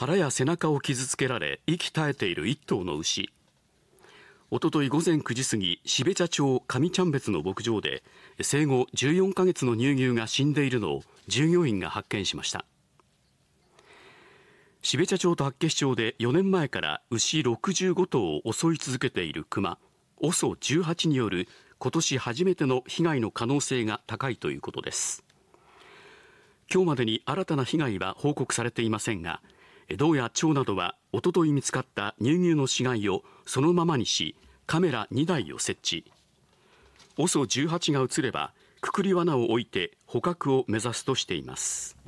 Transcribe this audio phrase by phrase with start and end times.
[0.00, 3.28] 腹や背中を傷つけられ息絶えている一頭の牛。
[4.50, 8.02] おととい午前9時過ぎ標茶町上ちゃん別の牧場で
[8.40, 12.64] 生後14ヶ月の乳牛が死んでいるのを従業員が発見しました。
[14.80, 19.76] 標茶町と厚岸町で4年前から牛65頭を襲い続けているクマ
[20.22, 21.46] OSO18 による
[21.78, 25.24] 今年初めての被害の可能性が高いということです。
[26.72, 29.42] 今日までに新たな被害は報告されていませんが
[29.96, 34.36] 銅や町などはおととい見つかった乳牛の死骸をそのままにし
[34.66, 36.04] カメラ2台を設置。
[37.18, 41.99] OSO18 が映ればくくり罠を置いて捕獲を目指すとしています。